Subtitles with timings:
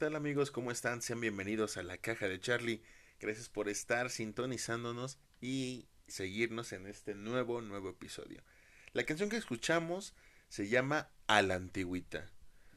[0.00, 0.50] ¿Qué tal amigos?
[0.50, 1.02] ¿Cómo están?
[1.02, 2.82] Sean bienvenidos a la caja de Charlie.
[3.20, 8.42] Gracias por estar sintonizándonos y seguirnos en este nuevo, nuevo episodio.
[8.94, 10.14] La canción que escuchamos
[10.48, 12.30] se llama A la Antigüita,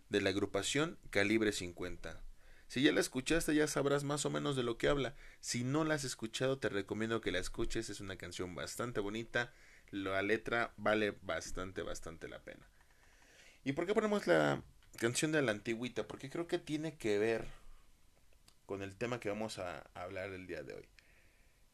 [0.09, 2.21] de la agrupación Calibre 50.
[2.67, 5.15] Si ya la escuchaste ya sabrás más o menos de lo que habla.
[5.39, 7.89] Si no la has escuchado te recomiendo que la escuches.
[7.89, 9.53] Es una canción bastante bonita.
[9.91, 12.67] La letra vale bastante, bastante la pena.
[13.63, 14.61] ¿Y por qué ponemos la
[14.97, 16.07] canción de la antigüita?
[16.07, 17.47] Porque creo que tiene que ver
[18.65, 20.85] con el tema que vamos a hablar el día de hoy.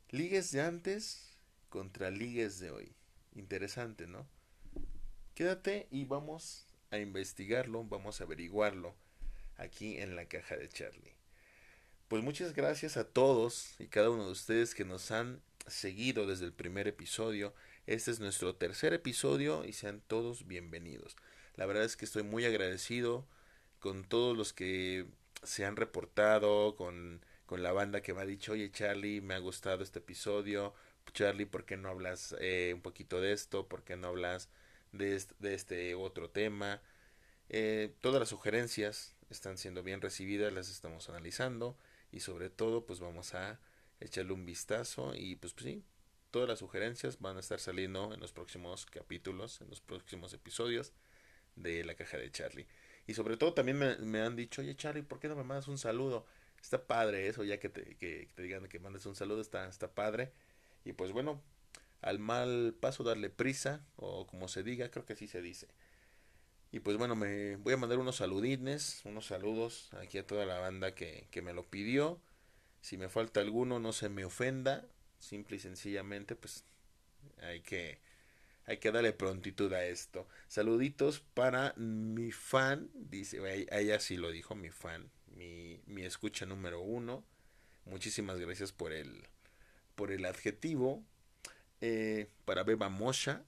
[0.09, 1.37] Ligues de antes
[1.69, 2.93] contra ligues de hoy.
[3.35, 4.27] Interesante, ¿no?
[5.35, 8.95] Quédate y vamos a investigarlo, vamos a averiguarlo
[9.57, 11.15] aquí en la caja de Charlie.
[12.07, 16.45] Pues muchas gracias a todos y cada uno de ustedes que nos han seguido desde
[16.45, 17.53] el primer episodio.
[17.85, 21.15] Este es nuestro tercer episodio y sean todos bienvenidos.
[21.59, 23.27] La verdad es que estoy muy agradecido
[23.79, 25.07] con todos los que
[25.43, 29.39] se han reportado, con, con la banda que me ha dicho, oye Charlie, me ha
[29.39, 30.73] gustado este episodio.
[31.11, 33.67] Charlie, ¿por qué no hablas eh, un poquito de esto?
[33.67, 34.47] ¿Por qué no hablas
[34.93, 36.81] de este, de este otro tema?
[37.49, 41.77] Eh, todas las sugerencias están siendo bien recibidas, las estamos analizando
[42.13, 43.59] y sobre todo pues vamos a
[43.99, 45.83] echarle un vistazo y pues, pues sí,
[46.31, 50.93] todas las sugerencias van a estar saliendo en los próximos capítulos, en los próximos episodios
[51.59, 52.67] de la caja de Charlie.
[53.07, 55.77] Y sobre todo también me, han dicho, oye Charlie, ¿por qué no me mandas un
[55.77, 56.25] saludo?
[56.61, 59.93] Está padre eso, ya que te, que, te digan que mandes un saludo, está, está
[59.93, 60.31] padre.
[60.85, 61.41] Y pues bueno,
[62.01, 65.67] al mal paso darle prisa, o como se diga, creo que así se dice.
[66.71, 70.59] Y pues bueno, me voy a mandar unos saludines, unos saludos aquí a toda la
[70.59, 72.21] banda que, que me lo pidió.
[72.81, 74.85] Si me falta alguno, no se me ofenda.
[75.17, 76.63] Simple y sencillamente, pues
[77.41, 77.99] hay que,
[78.69, 80.27] hay que darle prontitud a esto.
[80.47, 83.39] Saluditos para mi fan, dice,
[83.71, 87.23] ella sí lo dijo, mi fan, mi, mi escucha número uno.
[87.85, 89.23] Muchísimas gracias por el,
[89.95, 91.03] por el adjetivo.
[91.81, 93.43] Eh, para Beba Mosha,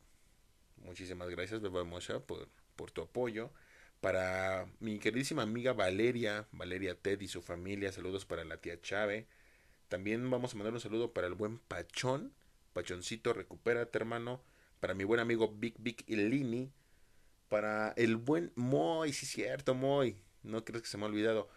[0.78, 3.52] muchísimas gracias Beba Mosha por, por tu apoyo.
[4.00, 9.28] Para mi queridísima amiga Valeria, Valeria Ted y su familia, saludos para la tía Chave.
[9.88, 12.34] También vamos a mandar un saludo para el buen Pachón.
[12.74, 14.42] Pachoncito, recupérate, hermano.
[14.82, 16.74] Para mi buen amigo Big Big Lini.
[17.50, 20.18] Para el buen Moy, sí, cierto, Moy.
[20.42, 21.50] No crees que se me ha olvidado.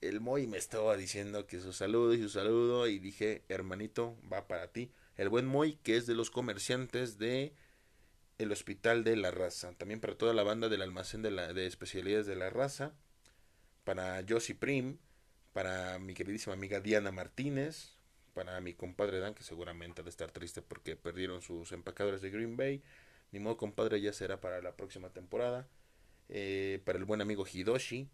[0.00, 2.86] El Moy me estaba diciendo que su saludo y su saludo.
[2.86, 4.92] Y dije, hermanito, va para ti.
[5.16, 7.54] El buen Moy, que es de los comerciantes de
[8.38, 9.72] el Hospital de la Raza.
[9.72, 12.94] También para toda la banda del almacén de, la, de especialidades de la raza.
[13.82, 14.98] Para Josie Prim.
[15.52, 17.99] Para mi queridísima amiga Diana Martínez.
[18.34, 22.30] Para mi compadre Dan, que seguramente ha de estar triste porque perdieron sus empacadores de
[22.30, 22.82] Green Bay.
[23.32, 25.68] Ni modo, compadre, ya será para la próxima temporada.
[26.28, 28.08] Eh, para el buen amigo Hidoshi.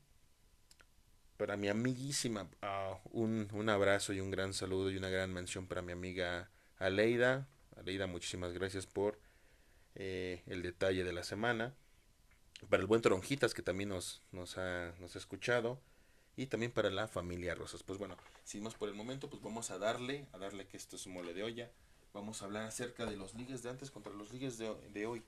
[1.37, 5.67] Para mi amiguísima, ah, un, un abrazo y un gran saludo y una gran mención
[5.67, 7.47] para mi amiga Aleida.
[7.77, 9.21] Aleida, muchísimas gracias por
[9.95, 11.75] eh, el detalle de la semana.
[12.71, 15.81] Para el buen Toronjitas, que también nos, nos, ha, nos ha escuchado.
[16.37, 17.83] Y también para la familia Rosas.
[17.83, 20.97] Pues bueno, sin más por el momento, pues vamos a darle, a darle que esto
[20.97, 21.71] es un mole de olla.
[22.15, 25.23] Vamos a hablar acerca de los ligues de antes contra los ligues de, de hoy.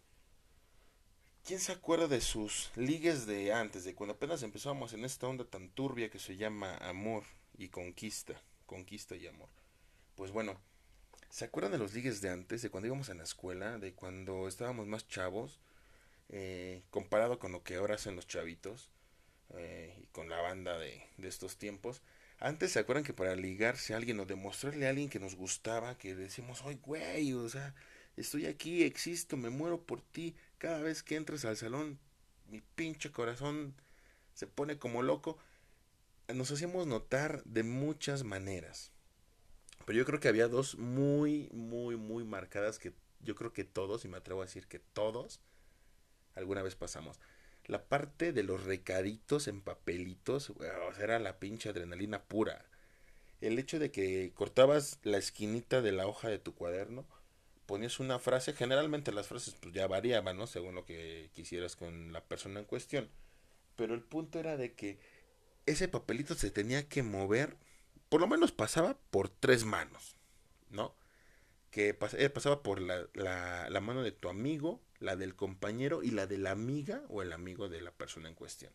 [1.44, 5.44] ¿Quién se acuerda de sus ligues de antes, de cuando apenas empezábamos en esta onda
[5.44, 7.24] tan turbia que se llama amor
[7.58, 8.40] y conquista?
[8.64, 9.50] Conquista y amor.
[10.14, 10.58] Pues bueno,
[11.30, 14.48] ¿Se acuerdan de los ligues de antes, de cuando íbamos a la escuela, de cuando
[14.48, 15.60] estábamos más chavos,
[16.30, 18.90] eh, comparado con lo que ahora hacen los chavitos
[19.50, 22.00] eh, y con la banda de, de, estos tiempos?
[22.38, 25.98] Antes se acuerdan que para ligarse a alguien o demostrarle a alguien que nos gustaba,
[25.98, 27.32] que decimos, ¡ay, güey!
[27.32, 27.74] O sea,
[28.16, 30.36] estoy aquí, existo, me muero por ti.
[30.58, 31.98] Cada vez que entres al salón,
[32.48, 33.74] mi pinche corazón
[34.34, 35.38] se pone como loco.
[36.28, 38.92] Nos hacíamos notar de muchas maneras
[39.88, 44.04] pero yo creo que había dos muy, muy, muy marcadas que yo creo que todos,
[44.04, 45.40] y me atrevo a decir que todos,
[46.34, 47.18] alguna vez pasamos.
[47.68, 50.52] La parte de los recaditos en papelitos,
[51.00, 52.66] era la pinche adrenalina pura.
[53.40, 57.06] El hecho de que cortabas la esquinita de la hoja de tu cuaderno,
[57.66, 60.48] ponías una frase, generalmente las frases pues ya variaban, ¿no?
[60.48, 63.08] Según lo que quisieras con la persona en cuestión.
[63.76, 64.98] Pero el punto era de que
[65.66, 67.56] ese papelito se tenía que mover
[68.08, 70.16] por lo menos pasaba por tres manos,
[70.70, 70.94] ¿no?
[71.70, 76.26] Que eh, pasaba por la, la, mano de tu amigo, la del compañero y la
[76.26, 78.72] de la amiga o el amigo de la persona en cuestión.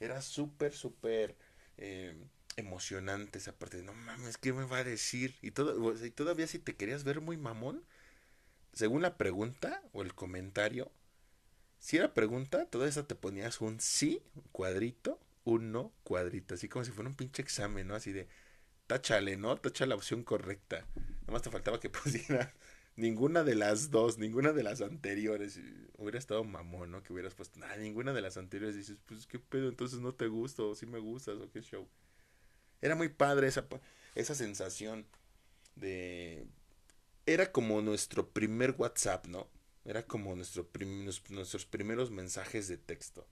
[0.00, 1.36] Era súper, súper
[1.76, 2.14] eh,
[2.56, 5.36] emocionante esa parte de, no mames, ¿qué me va a decir?
[5.42, 7.84] Y, todo, y todavía si te querías ver muy mamón,
[8.72, 10.90] según la pregunta o el comentario,
[11.78, 16.84] si era pregunta, toda esa te ponías un sí, un cuadrito, uno cuadrito, así como
[16.84, 17.94] si fuera un pinche examen, ¿no?
[17.94, 18.26] Así de,
[18.86, 19.56] táchale, ¿no?
[19.56, 20.86] Tacha la opción correcta.
[21.26, 22.54] Nomás te faltaba que pusiera
[22.96, 25.60] ninguna de las dos, ninguna de las anteriores.
[25.98, 27.02] Hubiera estado mamón, ¿no?
[27.02, 28.76] Que hubieras puesto, nada, ninguna de las anteriores.
[28.76, 29.68] Dices, pues, ¿qué pedo?
[29.68, 31.88] Entonces no te gusta, o sí me gustas, o qué show.
[32.80, 33.66] Era muy padre esa,
[34.14, 35.06] esa sensación
[35.76, 36.46] de...
[37.26, 39.48] Era como nuestro primer WhatsApp, ¿no?
[39.84, 40.68] Era como nuestro
[41.30, 43.26] nuestros primeros mensajes de texto.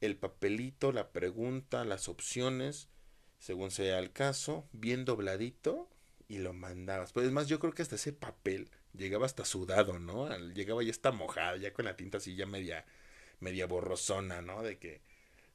[0.00, 2.88] El papelito, la pregunta, las opciones,
[3.38, 5.90] según sea el caso, bien dobladito
[6.30, 7.12] y lo mandabas.
[7.12, 10.28] Pues es más, yo creo que hasta ese papel llegaba hasta sudado, ¿no?
[10.54, 12.86] Llegaba ya está mojado, ya con la tinta así ya media,
[13.40, 14.62] media borrosona, ¿no?
[14.62, 15.00] De que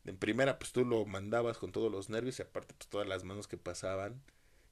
[0.06, 3.24] en primera pues tú lo mandabas con todos los nervios y aparte pues todas las
[3.24, 4.22] manos que pasaban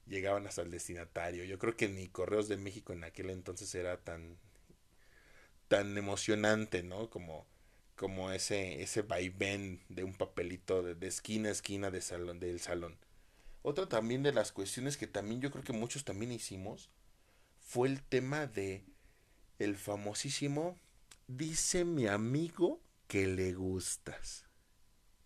[0.06, 1.44] llegaban hasta el destinatario.
[1.44, 4.36] Yo creo que ni Correos de México en aquel entonces era tan
[5.68, 7.08] tan emocionante, ¿no?
[7.10, 7.46] Como,
[7.96, 12.98] como ese, ese vaivén de un papelito de, esquina a esquina de salón, del salón.
[13.66, 16.90] Otra también de las cuestiones que también yo creo que muchos también hicimos
[17.60, 18.84] fue el tema de
[19.58, 20.78] el famosísimo
[21.28, 22.78] dice mi amigo
[23.08, 24.44] que le gustas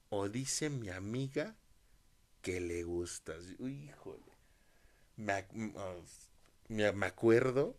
[0.09, 1.57] o dice mi amiga
[2.41, 3.43] que le gustas.
[3.59, 4.23] híjole.
[5.17, 5.45] Me,
[6.69, 7.77] me acuerdo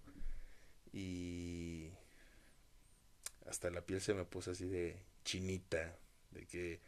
[0.91, 1.89] y
[3.47, 5.97] hasta la piel se me puso así de chinita,
[6.31, 6.81] de que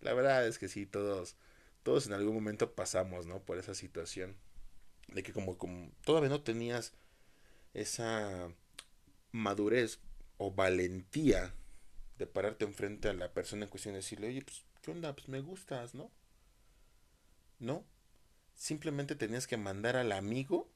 [0.00, 1.36] la verdad es que sí, todos,
[1.82, 3.40] todos en algún momento pasamos, ¿no?
[3.40, 4.36] Por esa situación,
[5.08, 6.94] de que como, como todavía no tenías
[7.74, 8.52] esa
[9.32, 10.00] madurez
[10.38, 11.54] o valentía
[12.18, 15.14] de pararte enfrente a la persona en cuestión y decirle, oye, pues, ¿qué onda?
[15.14, 16.10] Pues me gustas, ¿no?
[17.58, 17.84] No,
[18.54, 20.68] simplemente tenías que mandar al amigo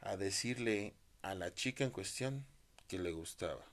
[0.00, 2.46] a decirle a la chica en cuestión
[2.86, 3.66] que le gustaba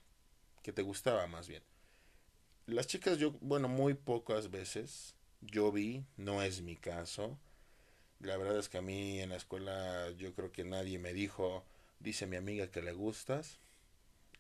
[0.64, 1.62] que te gustaba más bien.
[2.66, 5.16] Las chicas yo, bueno, muy pocas veces
[5.48, 7.40] yo vi, no es mi caso.
[8.20, 11.66] La verdad es que a mí en la escuela yo creo que nadie me dijo,
[12.00, 13.60] dice mi amiga que le gustas.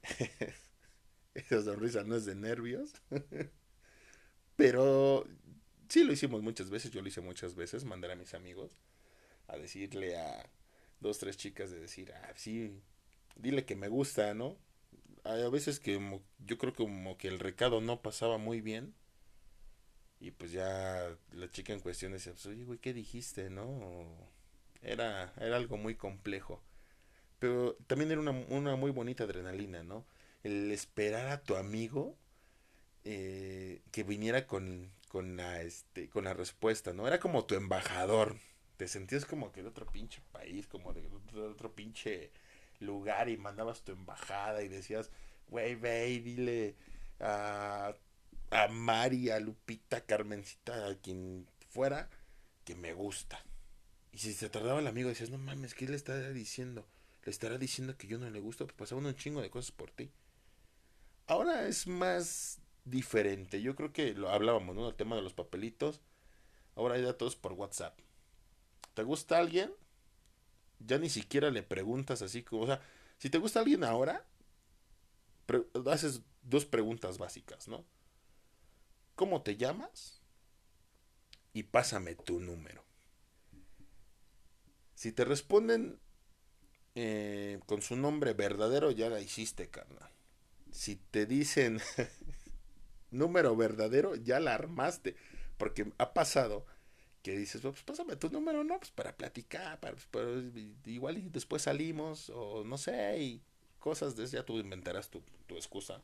[1.33, 2.93] Esa sonrisa no es de nervios.
[4.55, 5.27] Pero
[5.89, 8.71] sí lo hicimos muchas veces, yo lo hice muchas veces, mandar a mis amigos
[9.47, 10.49] a decirle a
[10.99, 12.81] dos, tres chicas de decir, ah, sí,
[13.35, 14.57] dile que me gusta, ¿no?
[15.25, 15.99] a veces que
[16.45, 18.93] yo creo como que el recado no pasaba muy bien.
[20.23, 23.49] Y pues ya la chica en cuestión decía, pues, oye, güey, ¿qué dijiste?
[23.49, 24.07] ¿No?
[24.81, 26.63] Era, era algo muy complejo.
[27.39, 30.05] Pero también era una, una muy bonita adrenalina, ¿no?
[30.43, 32.15] El esperar a tu amigo
[33.03, 37.05] eh, que viniera con, con, la, este, con la respuesta, ¿no?
[37.05, 38.37] Era como tu embajador.
[38.77, 41.05] Te sentías como que de otro pinche país, como de
[41.41, 42.31] otro pinche
[42.79, 45.11] lugar y mandabas tu embajada y decías,
[45.49, 46.75] güey, ve y dile
[47.19, 47.93] a,
[48.53, 52.09] a Mari, a Lupita, Carmencita, a quien fuera,
[52.63, 53.43] que me gusta.
[54.11, 56.87] Y si se tardaba el amigo, decías, no mames, ¿qué le está diciendo?
[57.23, 59.91] Le estará diciendo que yo no le gusto, pues pasaban un chingo de cosas por
[59.91, 60.11] ti.
[61.27, 63.61] Ahora es más diferente.
[63.61, 64.89] Yo creo que lo hablábamos, ¿no?
[64.89, 66.01] El tema de los papelitos.
[66.75, 67.97] Ahora hay datos por WhatsApp.
[68.93, 69.71] ¿Te gusta alguien?
[70.85, 72.81] ya ni siquiera le preguntas así como, o sea,
[73.17, 74.25] si te gusta alguien ahora,
[75.91, 77.85] haces dos preguntas básicas, ¿no?
[79.15, 80.21] ¿Cómo te llamas?
[81.53, 82.83] Y pásame tu número.
[84.95, 85.99] Si te responden
[86.95, 90.09] eh, con su nombre verdadero, ya la hiciste, carnal.
[90.71, 91.79] Si te dicen
[93.11, 95.15] número verdadero, ya la armaste.
[95.57, 96.65] Porque ha pasado
[97.21, 98.77] que dices, pues pásame tu número, ¿no?
[98.79, 100.45] Pues para platicar, para, pues,
[100.85, 103.41] igual y después salimos, o no sé, y
[103.79, 106.01] cosas de ya tú inventarás tu, tu excusa.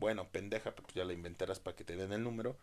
[0.00, 2.56] Bueno, pendeja, pues ya la inventarás para que te den el número.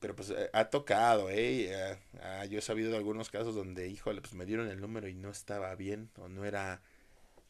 [0.00, 1.70] Pero pues eh, ha tocado, ¿eh?
[1.72, 5.14] eh yo he sabido de algunos casos donde, híjole, pues me dieron el número y
[5.14, 6.82] no estaba bien, o no era,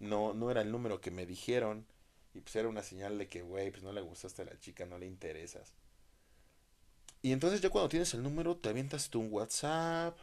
[0.00, 1.86] no, no era el número que me dijeron.
[2.34, 4.86] Y pues era una señal de que, güey, pues no le gustaste a la chica,
[4.86, 5.74] no le interesas.
[7.22, 10.18] Y entonces ya cuando tienes el número, te avientas tú un WhatsApp,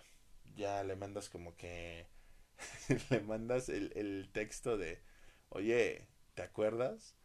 [0.56, 2.06] ya le mandas como que...
[3.10, 5.02] le mandas el, el texto de,
[5.50, 7.16] oye, ¿te acuerdas?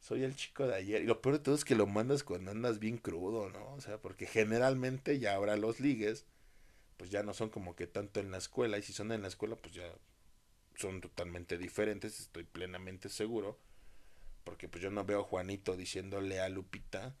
[0.00, 1.02] Soy el chico de ayer.
[1.02, 3.74] Y lo peor de todo es que lo mandas cuando andas bien crudo, ¿no?
[3.74, 6.24] O sea, porque generalmente ya ahora los ligues,
[6.96, 8.78] pues ya no son como que tanto en la escuela.
[8.78, 9.92] Y si son en la escuela, pues ya
[10.76, 13.58] son totalmente diferentes, estoy plenamente seguro.
[14.44, 17.16] Porque pues yo no veo a Juanito diciéndole a Lupita,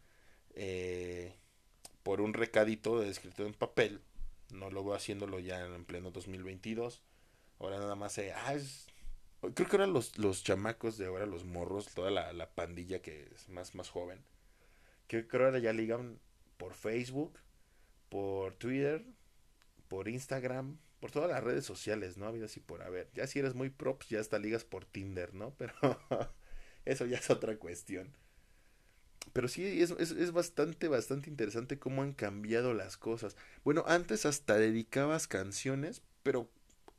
[0.54, 1.36] eh,
[2.02, 4.00] por un recadito de escrito en papel.
[4.52, 7.02] No lo veo haciéndolo ya en pleno 2022.
[7.58, 8.32] Ahora nada más se...
[8.32, 8.54] Ah,
[9.40, 13.28] creo que ahora los, los chamacos de ahora, los morros, toda la, la pandilla que
[13.34, 14.24] es más, más joven.
[15.06, 16.18] Que creo que ahora ya ligan
[16.56, 17.38] por Facebook,
[18.08, 19.04] por Twitter,
[19.88, 22.26] por Instagram, por todas las redes sociales, ¿no?
[22.26, 23.10] Habido así por haber.
[23.14, 25.54] Ya si eres muy props, ya hasta ligas por Tinder, ¿no?
[25.56, 25.72] Pero
[26.84, 28.12] eso ya es otra cuestión.
[29.32, 33.36] Pero sí, es, es, es, bastante, bastante interesante cómo han cambiado las cosas.
[33.62, 36.50] Bueno, antes hasta dedicabas canciones, pero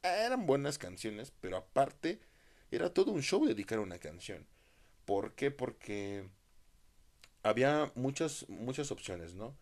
[0.03, 2.21] eran buenas canciones, pero aparte
[2.71, 4.45] era todo un show dedicar una canción.
[5.05, 5.51] ¿Por qué?
[5.51, 6.29] Porque
[7.43, 9.57] había muchas, muchas opciones, ¿no?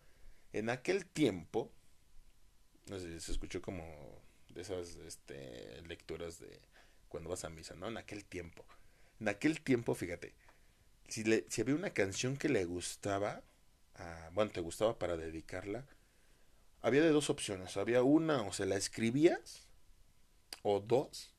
[0.52, 1.72] En aquel tiempo,
[2.86, 3.84] no sé, se escuchó como
[4.50, 6.60] de esas este, lecturas de
[7.08, 7.88] cuando vas a misa, ¿no?
[7.88, 8.64] En aquel tiempo.
[9.20, 10.34] En aquel tiempo, fíjate,
[11.08, 13.42] si, le, si había una canción que le gustaba,
[14.32, 15.86] bueno, te gustaba para dedicarla,
[16.80, 17.76] había de dos opciones.
[17.76, 19.66] Había una, o se la escribías,
[20.62, 21.34] o dos,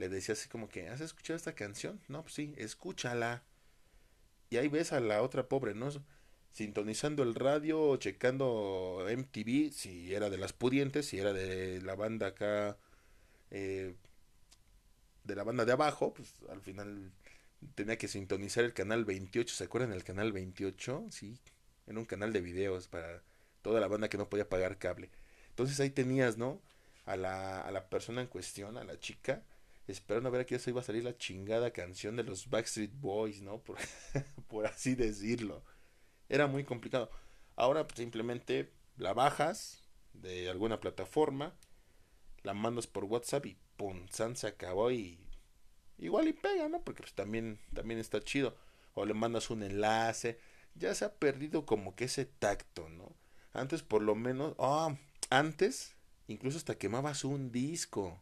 [0.00, 2.00] le decías así como que, ¿has escuchado esta canción?
[2.08, 3.42] No, pues sí, escúchala.
[4.48, 5.90] Y ahí ves a la otra pobre, ¿no?
[6.52, 12.28] Sintonizando el radio, checando MTV, si era de las pudientes, si era de la banda
[12.28, 12.78] acá,
[13.50, 13.94] eh,
[15.24, 17.12] de la banda de abajo, pues al final
[17.74, 21.08] tenía que sintonizar el canal 28, ¿se acuerdan del canal 28?
[21.10, 21.38] Sí,
[21.86, 23.22] en un canal de videos para
[23.60, 25.10] toda la banda que no podía pagar cable.
[25.50, 26.62] Entonces ahí tenías, ¿no?
[27.04, 29.42] A la, a la persona en cuestión, a la chica,
[29.90, 33.42] esperando ver a qué se iba a salir la chingada canción de los Backstreet Boys,
[33.42, 33.58] ¿no?
[33.62, 33.78] Por,
[34.48, 35.64] por así decirlo.
[36.28, 37.10] Era muy complicado.
[37.56, 39.82] Ahora pues, simplemente la bajas
[40.12, 41.54] de alguna plataforma,
[42.42, 45.18] la mandas por WhatsApp y pum, San se acabó y
[45.98, 46.82] igual y pega, ¿no?
[46.82, 48.56] Porque pues también, también está chido.
[48.94, 50.38] O le mandas un enlace.
[50.74, 53.14] Ya se ha perdido como que ese tacto, ¿no?
[53.52, 54.96] Antes por lo menos, oh,
[55.30, 55.94] antes
[56.28, 58.20] incluso hasta quemabas un disco.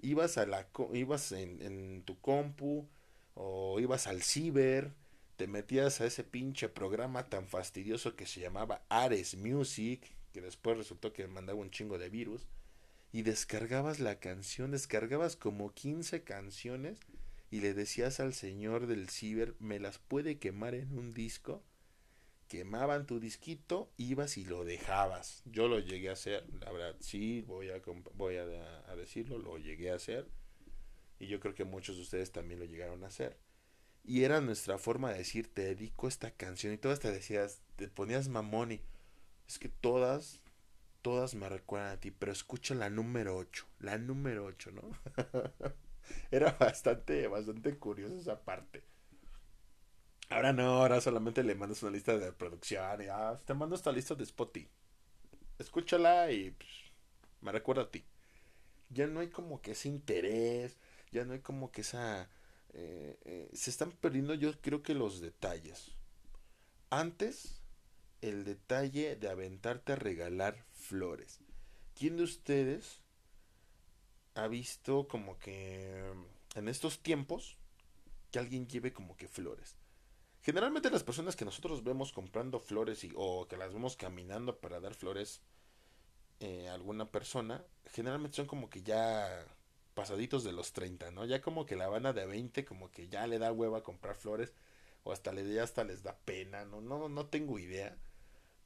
[0.00, 2.88] Ibas a la ibas en, en tu compu
[3.34, 4.92] o ibas al ciber,
[5.36, 10.78] te metías a ese pinche programa tan fastidioso que se llamaba Ares Music, que después
[10.78, 12.46] resultó que mandaba un chingo de virus
[13.12, 16.98] y descargabas la canción, descargabas como 15 canciones
[17.50, 21.62] y le decías al señor del ciber, me las puede quemar en un disco.
[22.48, 25.42] Quemaban tu disquito, ibas y lo dejabas.
[25.46, 27.82] Yo lo llegué a hacer, la verdad, sí, voy a,
[28.14, 28.46] voy a,
[28.94, 30.28] decirlo, lo llegué a hacer.
[31.18, 33.36] Y yo creo que muchos de ustedes también lo llegaron a hacer.
[34.04, 36.72] Y era nuestra forma de decir, te dedico esta canción.
[36.72, 38.80] Y todas te decías, te ponías mamón y
[39.48, 40.42] es que todas
[41.06, 44.82] todas me recuerdan a ti, pero escucha la número 8, la número 8, ¿no?
[46.32, 48.82] Era bastante, bastante curioso esa parte.
[50.28, 53.92] Ahora no, ahora solamente le mandas una lista de producción y ah, te mando esta
[53.92, 54.68] lista de Spotify.
[55.58, 56.70] Escúchala y pues,
[57.40, 58.04] me recuerda a ti.
[58.90, 60.76] Ya no hay como que ese interés,
[61.12, 62.28] ya no hay como que esa...
[62.72, 65.92] Eh, eh, se están perdiendo yo creo que los detalles.
[66.90, 67.62] Antes,
[68.20, 71.40] el detalle de aventarte a regalar flores.
[71.94, 73.00] ¿Quién de ustedes
[74.34, 76.12] ha visto como que
[76.54, 77.56] en estos tiempos
[78.30, 79.76] que alguien lleve como que flores?
[80.46, 84.78] Generalmente las personas que nosotros vemos comprando flores y, o que las vemos caminando para
[84.78, 85.42] dar flores
[86.38, 89.44] eh, a alguna persona, generalmente son como que ya
[89.94, 91.24] pasaditos de los 30, ¿no?
[91.24, 94.54] Ya como que la banda de 20 como que ya le da hueva comprar flores
[95.02, 97.98] o hasta le hasta les da pena, no no no tengo idea.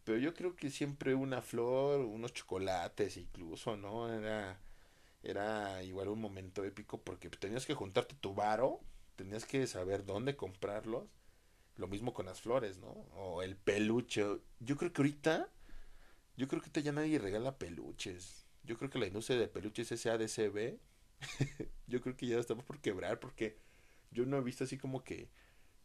[0.04, 4.12] Pero yo creo que siempre una flor, unos chocolates incluso, ¿no?
[4.12, 4.60] Era,
[5.22, 8.80] era igual un momento épico porque tenías que juntarte tu varo,
[9.16, 11.19] tenías que saber dónde comprarlos.
[11.76, 12.88] Lo mismo con las flores, ¿no?
[12.88, 14.24] O el peluche.
[14.60, 15.48] Yo creo que ahorita,
[16.36, 18.46] yo creo que ya nadie regala peluches.
[18.64, 20.78] Yo creo que la industria de peluches SADCB,
[21.86, 23.56] yo creo que ya estamos por quebrar porque
[24.10, 25.30] yo no he visto así como que,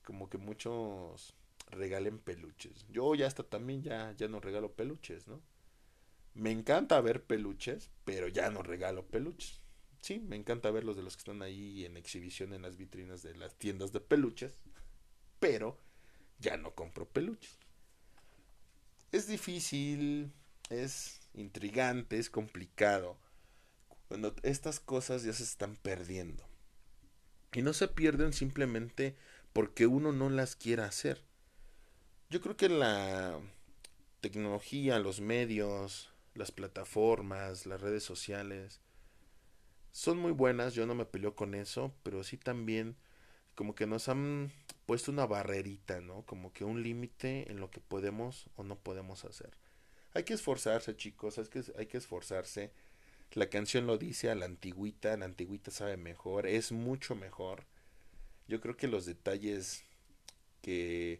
[0.04, 1.36] como que muchos
[1.72, 2.86] regalen peluches.
[2.90, 5.42] Yo ya hasta también ya, ya no regalo peluches, ¿no?
[6.34, 9.62] Me encanta ver peluches, pero ya no regalo peluches.
[10.02, 13.24] Sí, me encanta ver los de los que están ahí en exhibición en las vitrinas
[13.24, 14.60] de las tiendas de peluches,
[15.48, 15.78] pero
[16.40, 17.58] ya no compro peluches.
[19.12, 20.34] Es difícil,
[20.70, 23.18] es intrigante, es complicado.
[24.08, 26.44] Cuando estas cosas ya se están perdiendo.
[27.54, 29.16] Y no se pierden simplemente
[29.54, 31.24] porque uno no las quiera hacer
[32.30, 33.40] yo creo que la
[34.22, 38.82] tecnología, los medios, las plataformas, las redes sociales,
[39.92, 42.98] son muy buenas, yo no me peleo con eso, pero sí también
[43.54, 44.52] como que nos han
[44.86, 46.24] puesto una barrerita, ¿no?
[46.26, 49.58] Como que un límite en lo que podemos o no podemos hacer.
[50.14, 52.72] Hay que esforzarse, chicos, es que hay que esforzarse.
[53.34, 57.66] La canción lo dice a la antigüita, la antigüita sabe mejor, es mucho mejor.
[58.48, 59.84] Yo creo que los detalles
[60.62, 61.20] que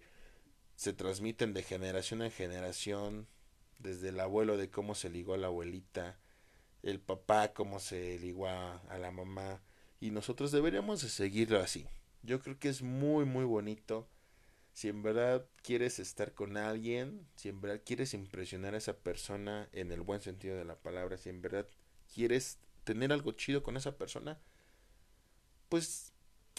[0.76, 3.28] se transmiten de generación en generación,
[3.80, 6.18] desde el abuelo de cómo se ligó a la abuelita,
[6.84, 9.62] el papá cómo se ligó a la mamá,
[10.00, 11.88] y nosotros deberíamos de seguirlo así.
[12.26, 14.08] Yo creo que es muy muy bonito.
[14.74, 19.70] Si en verdad quieres estar con alguien, si en verdad quieres impresionar a esa persona
[19.72, 21.66] en el buen sentido de la palabra, si en verdad
[22.14, 24.38] quieres tener algo chido con esa persona,
[25.70, 26.14] pues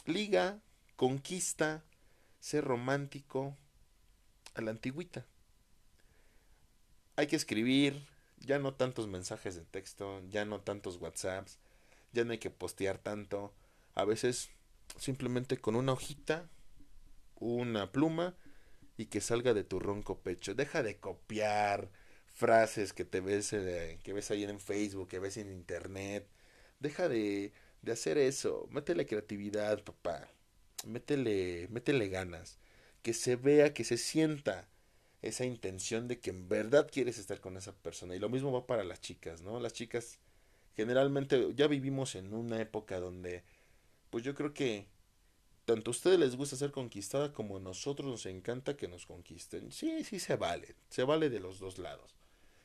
[0.07, 0.61] liga,
[0.97, 1.85] conquista,
[2.41, 3.57] ser romántico
[4.55, 5.27] a la antigüita.
[7.17, 8.07] Hay que escribir,
[8.39, 11.59] ya no tantos mensajes de texto, ya no tantos WhatsApps,
[12.13, 13.53] ya no hay que postear tanto.
[13.95, 14.51] A veces
[14.99, 16.49] simplemente con una hojita,
[17.37, 18.37] una pluma
[18.97, 20.55] y que salga de tu ronco pecho.
[20.55, 21.91] Deja de copiar
[22.27, 26.27] frases que te ves eh, que ves ahí en Facebook, que ves en internet.
[26.81, 27.53] Deja de,
[27.83, 28.69] de hacer eso.
[28.71, 30.29] Métele creatividad, papá.
[30.87, 32.59] Métele, métele ganas.
[33.03, 34.69] Que se vea, que se sienta
[35.23, 38.15] esa intención de que en verdad quieres estar con esa persona.
[38.15, 39.61] Y lo mismo va para las chicas, ¿no?
[39.61, 40.19] Las chicas
[40.77, 43.45] generalmente ya vivimos en una época donde
[44.17, 44.89] pues yo creo que
[45.67, 49.71] tanto a ustedes les gusta ser conquistada como a nosotros nos encanta que nos conquisten.
[49.73, 52.17] Sí, sí se vale, se vale de los dos lados.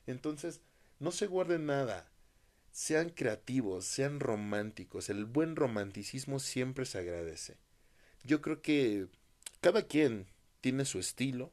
[0.08, 0.62] Entonces,
[1.00, 2.10] no se guarden nada.
[2.72, 5.10] Sean creativos, sean románticos.
[5.10, 7.58] El buen romanticismo siempre se agradece.
[8.24, 9.08] Yo creo que
[9.60, 10.28] cada quien
[10.62, 11.52] tiene su estilo,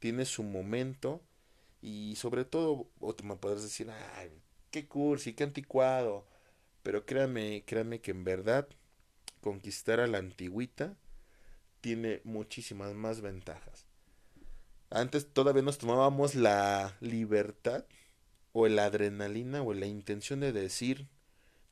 [0.00, 1.22] tiene su momento
[1.80, 4.28] y sobre todo, o me podrás decir, ay,
[4.70, 6.26] qué cursi, qué anticuado.
[6.82, 8.68] Pero créame, créame que en verdad
[9.44, 10.96] conquistar a la antigüita
[11.82, 13.84] tiene muchísimas más ventajas.
[14.88, 17.84] Antes todavía nos tomábamos la libertad
[18.52, 21.08] o la adrenalina o la intención de decir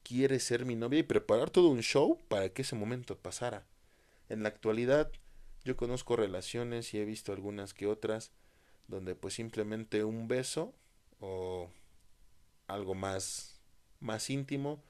[0.02, 3.64] quieres ser mi novia y preparar todo un show para que ese momento pasara.
[4.28, 5.10] En la actualidad
[5.64, 8.32] yo conozco relaciones y he visto algunas que otras
[8.86, 10.74] donde pues simplemente un beso
[11.20, 11.70] o
[12.66, 13.62] algo más
[13.98, 14.82] más íntimo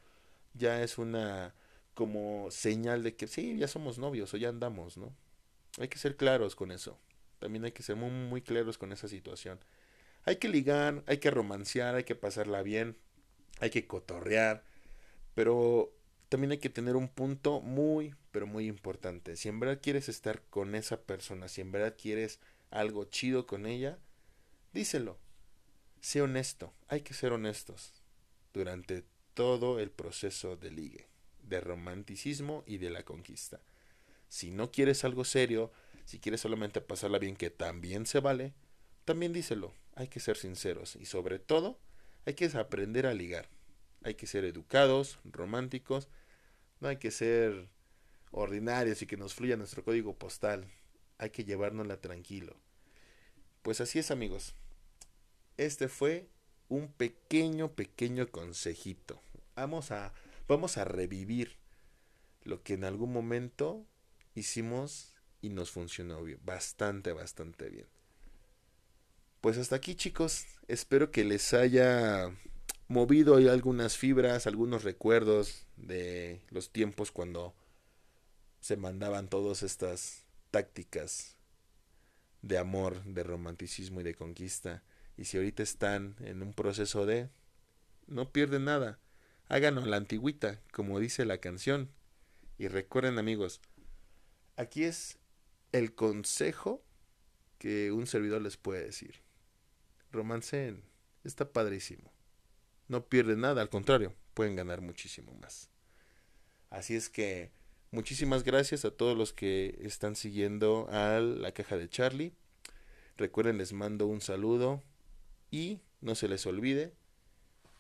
[0.55, 1.55] ya es una
[1.95, 5.15] como señal de que sí, ya somos novios o ya andamos, ¿no?
[5.79, 6.99] Hay que ser claros con eso.
[7.39, 9.59] También hay que ser muy, muy claros con esa situación.
[10.25, 12.97] Hay que ligar, hay que romancear, hay que pasarla bien,
[13.61, 14.65] hay que cotorrear,
[15.35, 15.93] pero
[16.29, 19.37] también hay que tener un punto muy, pero muy importante.
[19.37, 23.67] Si en verdad quieres estar con esa persona, si en verdad quieres algo chido con
[23.67, 23.99] ella,
[24.73, 25.19] díselo.
[26.01, 27.93] Sé honesto, hay que ser honestos
[28.53, 31.12] durante todo el proceso de ligue
[31.43, 33.61] de romanticismo y de la conquista.
[34.29, 35.73] Si no quieres algo serio,
[36.05, 38.55] si quieres solamente pasarla bien, que también se vale,
[39.05, 39.75] también díselo.
[39.95, 41.79] Hay que ser sinceros y sobre todo
[42.25, 43.49] hay que aprender a ligar.
[44.05, 46.09] Hay que ser educados, románticos,
[46.81, 47.69] no hay que ser
[48.31, 50.67] ordinarios y que nos fluya nuestro código postal.
[51.19, 52.57] Hay que llevárnosla tranquilo.
[53.63, 54.55] Pues así es amigos.
[55.57, 56.29] Este fue
[56.69, 59.21] un pequeño, pequeño consejito.
[59.55, 60.13] Vamos a
[60.49, 61.59] vamos a revivir
[62.43, 63.87] lo que en algún momento
[64.35, 67.87] hicimos y nos funcionó bien, bastante, bastante bien.
[69.41, 72.33] Pues hasta aquí chicos, espero que les haya
[72.89, 77.55] movido algunas fibras, algunos recuerdos de los tiempos cuando
[78.61, 81.39] se mandaban todas estas tácticas
[82.43, 84.85] de amor, de romanticismo y de conquista.
[85.17, 87.29] Y si ahorita están en un proceso de,
[88.07, 89.01] no pierden nada
[89.53, 91.91] háganos la antigüita, como dice la canción.
[92.57, 93.61] Y recuerden amigos,
[94.57, 95.19] aquí es
[95.73, 96.83] el consejo
[97.59, 99.17] que un servidor les puede decir.
[100.11, 100.83] Romancen,
[101.23, 102.11] está padrísimo.
[102.89, 105.69] No pierden nada, al contrario, pueden ganar muchísimo más.
[106.71, 107.51] Así es que
[107.91, 112.33] muchísimas gracias a todos los que están siguiendo a la caja de Charlie.
[113.19, 114.83] Recuerden, les mando un saludo
[115.51, 116.95] y no se les olvide,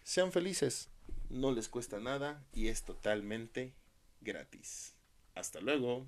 [0.03, 0.91] sean felices
[1.33, 3.73] no les cuesta nada y es totalmente
[4.21, 4.95] gratis.
[5.35, 6.07] Hasta luego.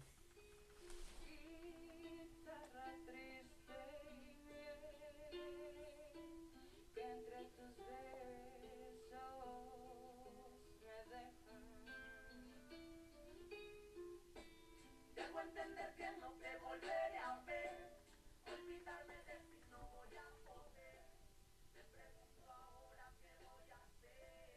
[15.44, 16.32] entender que no
[16.62, 17.93] volveré a ver.